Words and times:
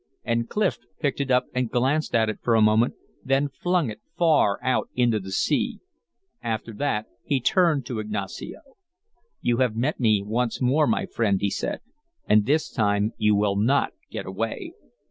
And 0.23 0.49
Clif 0.49 0.79
picked 0.99 1.21
it 1.21 1.29
up 1.29 1.45
and 1.53 1.69
glanced 1.69 2.15
at 2.15 2.27
it 2.27 2.39
for 2.41 2.55
a 2.55 2.59
moment, 2.61 2.95
then 3.23 3.49
flung 3.49 3.91
it 3.91 4.01
far 4.17 4.57
out 4.63 4.89
into 4.95 5.19
the 5.19 5.31
sea. 5.31 5.79
After 6.41 6.73
that 6.73 7.05
he 7.23 7.39
turned 7.39 7.85
to 7.85 7.99
Ignacio. 7.99 8.61
"You 9.41 9.57
have 9.57 9.75
met 9.75 9.99
me 9.99 10.23
once 10.25 10.59
more, 10.59 10.87
my 10.87 11.05
friend," 11.05 11.39
he 11.39 11.51
said, 11.51 11.81
"and 12.27 12.47
this 12.47 12.71
time 12.71 13.13
you 13.17 13.35
will 13.35 13.55
not 13.57 13.93
get 14.09 14.25
away." 14.25 14.73